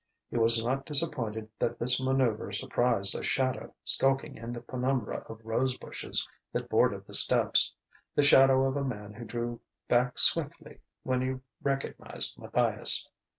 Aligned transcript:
He 0.31 0.37
was 0.39 0.65
not 0.65 0.87
disappointed 0.87 1.47
that 1.59 1.77
this 1.77 2.01
manoeuvre 2.01 2.55
surprised 2.55 3.13
a 3.13 3.21
shadow 3.21 3.75
skulking 3.83 4.35
in 4.35 4.51
the 4.51 4.61
penumbra 4.61 5.17
of 5.29 5.45
rose 5.45 5.77
bushes 5.77 6.27
that 6.53 6.69
bordered 6.69 7.05
the 7.05 7.13
steps, 7.13 7.71
the 8.15 8.23
shadow 8.23 8.65
of 8.67 8.75
a 8.75 8.83
man 8.83 9.13
who 9.13 9.25
drew 9.25 9.61
back 9.87 10.17
swiftly 10.17 10.79
when 11.03 11.21
he 11.21 11.39
recognized 11.61 12.39
Matthias. 12.39 13.07